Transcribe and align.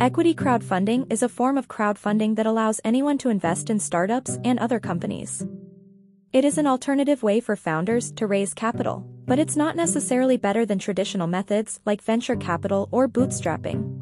Equity 0.00 0.32
crowdfunding 0.32 1.12
is 1.12 1.24
a 1.24 1.28
form 1.28 1.58
of 1.58 1.66
crowdfunding 1.66 2.36
that 2.36 2.46
allows 2.46 2.80
anyone 2.84 3.18
to 3.18 3.30
invest 3.30 3.68
in 3.68 3.80
startups 3.80 4.38
and 4.44 4.56
other 4.60 4.78
companies. 4.78 5.44
It 6.32 6.44
is 6.44 6.56
an 6.56 6.68
alternative 6.68 7.24
way 7.24 7.40
for 7.40 7.56
founders 7.56 8.12
to 8.12 8.28
raise 8.28 8.54
capital, 8.54 9.04
but 9.26 9.40
it's 9.40 9.56
not 9.56 9.74
necessarily 9.74 10.36
better 10.36 10.64
than 10.64 10.78
traditional 10.78 11.26
methods 11.26 11.80
like 11.84 12.00
venture 12.00 12.36
capital 12.36 12.88
or 12.92 13.08
bootstrapping. 13.08 14.00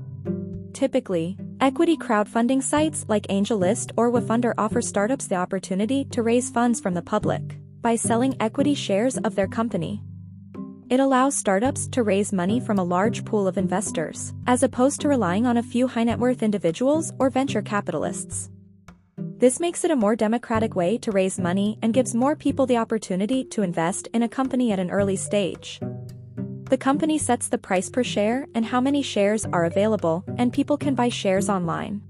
Typically, 0.75 1.39
equity 1.63 1.97
crowdfunding 1.97 2.63
sites 2.63 3.07
like 3.09 3.27
AngelList 3.29 3.93
or 3.97 4.13
WeFunder 4.13 4.53
offer 4.59 4.83
startups 4.83 5.29
the 5.29 5.37
opportunity 5.37 6.05
to 6.11 6.23
raise 6.23 6.51
funds 6.51 6.79
from 6.79 6.93
the 6.93 7.01
public 7.01 7.57
by 7.81 7.97
selling 7.97 8.37
equity 8.39 8.75
shares 8.75 9.17
of 9.17 9.35
their 9.35 9.49
company. 9.49 10.03
It 10.89 11.01
allows 11.01 11.35
startups 11.35 11.89
to 11.89 12.05
raise 12.05 12.33
money 12.33 12.61
from 12.61 12.79
a 12.79 12.85
large 12.85 13.25
pool 13.25 13.49
of 13.49 13.59
investors, 13.59 14.33
as 14.47 14.63
opposed 14.63 15.01
to 15.01 15.09
relying 15.09 15.45
on 15.45 15.57
a 15.57 15.63
few 15.63 15.89
high 15.89 16.05
net 16.05 16.21
worth 16.21 16.45
individuals 16.45 17.13
or 17.19 17.29
venture 17.29 17.61
capitalists. 17.61 18.51
This 19.39 19.59
makes 19.59 19.85
it 19.85 19.91
a 19.91 19.97
more 19.97 20.15
democratic 20.15 20.77
way 20.77 20.97
to 20.99 21.11
raise 21.11 21.41
money 21.41 21.77
and 21.83 21.93
gives 21.93 22.15
more 22.15 22.37
people 22.37 22.67
the 22.67 22.77
opportunity 22.77 23.43
to 23.47 23.63
invest 23.63 24.07
in 24.15 24.23
a 24.23 24.29
company 24.29 24.71
at 24.71 24.79
an 24.79 24.93
early 24.93 25.17
stage. 25.17 25.81
The 26.71 26.79
company 26.79 27.19
sets 27.19 27.49
the 27.49 27.59
price 27.59 27.91
per 27.91 28.05
share 28.05 28.47
and 28.55 28.65
how 28.65 28.81
many 28.81 29.03
shares 29.03 29.45
are 29.47 29.65
available, 29.65 30.25
and 30.39 30.53
people 30.53 30.77
can 30.77 30.95
buy 30.95 31.09
shares 31.09 31.49
online. 31.49 32.01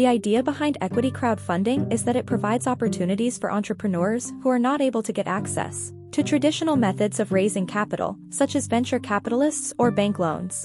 The 0.00 0.06
idea 0.06 0.42
behind 0.42 0.78
equity 0.80 1.10
crowdfunding 1.10 1.92
is 1.92 2.04
that 2.04 2.16
it 2.16 2.24
provides 2.24 2.66
opportunities 2.66 3.36
for 3.36 3.52
entrepreneurs 3.52 4.32
who 4.42 4.48
are 4.48 4.58
not 4.58 4.80
able 4.80 5.02
to 5.02 5.12
get 5.12 5.26
access 5.26 5.92
to 6.12 6.22
traditional 6.22 6.74
methods 6.74 7.20
of 7.20 7.32
raising 7.32 7.66
capital, 7.66 8.16
such 8.30 8.56
as 8.56 8.66
venture 8.66 8.98
capitalists 8.98 9.74
or 9.76 9.90
bank 9.90 10.18
loans. 10.18 10.64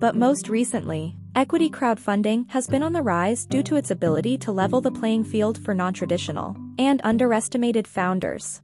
But 0.00 0.16
most 0.16 0.48
recently, 0.48 1.14
equity 1.36 1.70
crowdfunding 1.70 2.50
has 2.50 2.66
been 2.66 2.82
on 2.82 2.92
the 2.92 3.00
rise 3.00 3.46
due 3.46 3.62
to 3.62 3.76
its 3.76 3.92
ability 3.92 4.38
to 4.38 4.50
level 4.50 4.80
the 4.80 4.90
playing 4.90 5.22
field 5.22 5.56
for 5.56 5.72
non-traditional 5.72 6.56
and 6.80 7.00
underestimated 7.04 7.86
founders. 7.86 8.60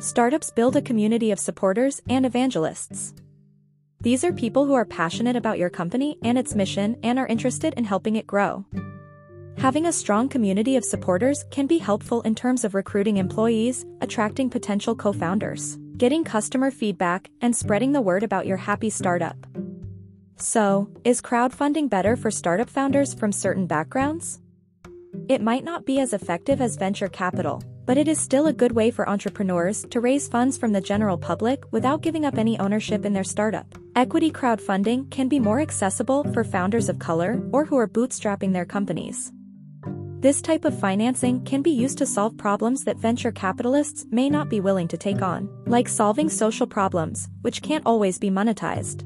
Startups 0.00 0.50
build 0.50 0.76
a 0.76 0.82
community 0.82 1.30
of 1.30 1.40
supporters 1.40 2.02
and 2.10 2.26
evangelists. 2.26 3.14
These 4.02 4.24
are 4.24 4.32
people 4.32 4.66
who 4.66 4.74
are 4.74 4.84
passionate 4.84 5.36
about 5.36 5.58
your 5.58 5.70
company 5.70 6.18
and 6.24 6.36
its 6.36 6.56
mission 6.56 6.96
and 7.04 7.20
are 7.20 7.26
interested 7.28 7.72
in 7.74 7.84
helping 7.84 8.16
it 8.16 8.26
grow. 8.26 8.64
Having 9.58 9.86
a 9.86 9.92
strong 9.92 10.28
community 10.28 10.74
of 10.74 10.84
supporters 10.84 11.44
can 11.52 11.68
be 11.68 11.78
helpful 11.78 12.20
in 12.22 12.34
terms 12.34 12.64
of 12.64 12.74
recruiting 12.74 13.18
employees, 13.18 13.86
attracting 14.00 14.50
potential 14.50 14.96
co-founders, 14.96 15.78
getting 15.98 16.24
customer 16.24 16.72
feedback, 16.72 17.30
and 17.42 17.54
spreading 17.54 17.92
the 17.92 18.00
word 18.00 18.24
about 18.24 18.44
your 18.44 18.56
happy 18.56 18.90
startup. 18.90 19.36
So, 20.36 20.88
is 21.04 21.22
crowdfunding 21.22 21.88
better 21.88 22.16
for 22.16 22.32
startup 22.32 22.68
founders 22.68 23.14
from 23.14 23.30
certain 23.30 23.68
backgrounds? 23.68 24.40
It 25.28 25.40
might 25.40 25.62
not 25.62 25.86
be 25.86 26.00
as 26.00 26.12
effective 26.12 26.60
as 26.60 26.74
venture 26.74 27.08
capital, 27.08 27.62
but 27.86 27.98
it 27.98 28.08
is 28.08 28.18
still 28.18 28.46
a 28.46 28.52
good 28.52 28.72
way 28.72 28.90
for 28.90 29.08
entrepreneurs 29.08 29.84
to 29.90 30.00
raise 30.00 30.28
funds 30.28 30.56
from 30.56 30.72
the 30.72 30.80
general 30.80 31.16
public 31.16 31.64
without 31.72 32.02
giving 32.02 32.24
up 32.24 32.38
any 32.38 32.58
ownership 32.58 33.04
in 33.04 33.12
their 33.12 33.24
startup. 33.24 33.66
Equity 33.96 34.30
crowdfunding 34.30 35.10
can 35.10 35.28
be 35.28 35.38
more 35.38 35.60
accessible 35.60 36.24
for 36.32 36.44
founders 36.44 36.88
of 36.88 36.98
color 36.98 37.40
or 37.52 37.64
who 37.64 37.76
are 37.76 37.88
bootstrapping 37.88 38.52
their 38.52 38.64
companies. 38.64 39.32
This 40.20 40.40
type 40.40 40.64
of 40.64 40.78
financing 40.78 41.44
can 41.44 41.62
be 41.62 41.72
used 41.72 41.98
to 41.98 42.06
solve 42.06 42.36
problems 42.36 42.84
that 42.84 42.96
venture 42.96 43.32
capitalists 43.32 44.06
may 44.12 44.30
not 44.30 44.48
be 44.48 44.60
willing 44.60 44.86
to 44.88 44.96
take 44.96 45.20
on, 45.20 45.48
like 45.66 45.88
solving 45.88 46.28
social 46.28 46.66
problems, 46.66 47.28
which 47.40 47.60
can't 47.60 47.84
always 47.84 48.20
be 48.20 48.30
monetized. 48.30 49.02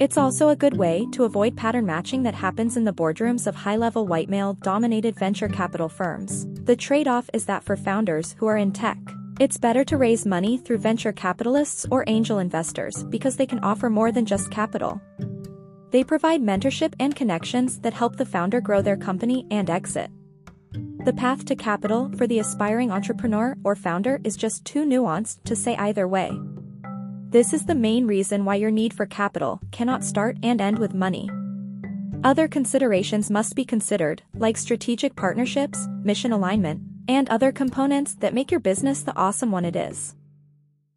It's 0.00 0.16
also 0.16 0.48
a 0.48 0.56
good 0.56 0.76
way 0.76 1.08
to 1.10 1.24
avoid 1.24 1.56
pattern 1.56 1.84
matching 1.84 2.22
that 2.22 2.34
happens 2.34 2.76
in 2.76 2.84
the 2.84 2.92
boardrooms 2.92 3.48
of 3.48 3.56
high-level 3.56 4.06
white 4.06 4.28
male-dominated 4.28 5.16
venture 5.16 5.48
capital 5.48 5.88
firms. 5.88 6.46
The 6.66 6.76
trade-off 6.76 7.28
is 7.32 7.46
that 7.46 7.64
for 7.64 7.76
founders 7.76 8.36
who 8.38 8.46
are 8.46 8.56
in 8.56 8.70
tech, 8.70 8.96
it's 9.40 9.56
better 9.56 9.84
to 9.86 9.96
raise 9.96 10.24
money 10.24 10.56
through 10.56 10.78
venture 10.78 11.10
capitalists 11.10 11.84
or 11.90 12.04
angel 12.06 12.38
investors 12.38 13.02
because 13.10 13.34
they 13.34 13.46
can 13.46 13.58
offer 13.58 13.90
more 13.90 14.12
than 14.12 14.24
just 14.24 14.52
capital. 14.52 15.00
They 15.90 16.04
provide 16.04 16.42
mentorship 16.42 16.94
and 17.00 17.16
connections 17.16 17.80
that 17.80 17.94
help 17.94 18.16
the 18.16 18.26
founder 18.26 18.60
grow 18.60 18.82
their 18.82 18.96
company 18.96 19.46
and 19.50 19.68
exit. 19.68 20.12
The 21.04 21.12
path 21.12 21.44
to 21.46 21.56
capital 21.56 22.08
for 22.16 22.28
the 22.28 22.38
aspiring 22.38 22.92
entrepreneur 22.92 23.56
or 23.64 23.74
founder 23.74 24.20
is 24.22 24.36
just 24.36 24.64
too 24.64 24.84
nuanced 24.84 25.42
to 25.44 25.56
say 25.56 25.74
either 25.74 26.06
way. 26.06 26.30
This 27.30 27.52
is 27.52 27.66
the 27.66 27.74
main 27.74 28.06
reason 28.06 28.46
why 28.46 28.54
your 28.54 28.70
need 28.70 28.94
for 28.94 29.04
capital 29.04 29.60
cannot 29.70 30.02
start 30.02 30.38
and 30.42 30.62
end 30.62 30.78
with 30.78 30.94
money. 30.94 31.28
Other 32.24 32.48
considerations 32.48 33.30
must 33.30 33.54
be 33.54 33.66
considered, 33.66 34.22
like 34.32 34.56
strategic 34.56 35.14
partnerships, 35.14 35.86
mission 36.02 36.32
alignment, 36.32 36.80
and 37.06 37.28
other 37.28 37.52
components 37.52 38.14
that 38.20 38.32
make 38.32 38.50
your 38.50 38.60
business 38.60 39.02
the 39.02 39.14
awesome 39.14 39.52
one 39.52 39.66
it 39.66 39.76
is. 39.76 40.16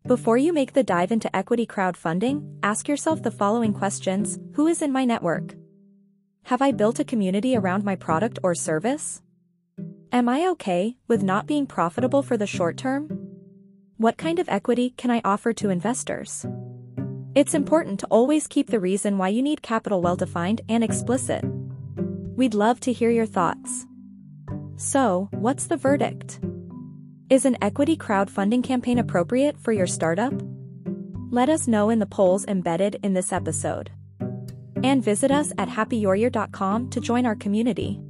Before 0.07 0.37
you 0.37 0.53
make 0.53 0.71
the 0.71 0.83
dive 0.83 1.11
into 1.11 1.35
equity 1.35 1.67
crowdfunding, 1.67 2.57
ask 2.63 2.87
yourself 2.87 3.21
the 3.21 3.29
following 3.29 3.73
questions 3.73 4.39
Who 4.53 4.67
is 4.67 4.81
in 4.81 4.93
my 4.93 5.03
network? 5.03 5.55
Have 6.43 6.61
I 6.61 6.71
built 6.71 7.01
a 7.01 7.03
community 7.03 7.57
around 7.57 7.83
my 7.83 7.97
product 7.97 8.39
or 8.41 8.55
service? 8.55 9.21
Am 10.13 10.29
I 10.29 10.47
okay 10.51 10.95
with 11.09 11.23
not 11.23 11.45
being 11.45 11.67
profitable 11.67 12.23
for 12.23 12.37
the 12.37 12.47
short 12.47 12.77
term? 12.77 13.20
What 14.01 14.17
kind 14.17 14.39
of 14.39 14.50
equity 14.50 14.95
can 14.97 15.12
I 15.12 15.22
offer 15.23 15.53
to 15.53 15.69
investors? 15.69 16.44
It's 17.35 17.53
important 17.53 18.00
to 18.00 18.07
always 18.07 18.47
keep 18.47 18.72
the 18.72 18.79
reason 18.79 19.19
why 19.19 19.28
you 19.28 19.44
need 19.44 19.62
capital 19.62 20.01
well 20.01 20.16
defined 20.16 20.62
and 20.67 20.84
explicit. 20.84 21.45
We'd 22.35 22.56
love 22.56 22.79
to 22.79 22.94
hear 22.94 23.11
your 23.11 23.28
thoughts. 23.28 23.85
So, 24.75 25.29
what's 25.34 25.67
the 25.67 25.78
verdict? 25.78 26.40
Is 27.29 27.45
an 27.45 27.57
equity 27.61 27.95
crowdfunding 27.95 28.63
campaign 28.63 28.97
appropriate 28.97 29.59
for 29.59 29.72
your 29.72 29.85
startup? 29.85 30.34
Let 31.29 31.50
us 31.50 31.67
know 31.67 31.91
in 31.91 32.00
the 32.00 32.07
polls 32.07 32.44
embedded 32.47 32.97
in 33.03 33.13
this 33.13 33.31
episode. 33.31 33.91
And 34.84 35.03
visit 35.03 35.29
us 35.29 35.53
at 35.59 35.69
happyyouryear.com 35.69 36.90
to 36.90 37.00
join 37.00 37.28
our 37.28 37.35
community. 37.35 38.01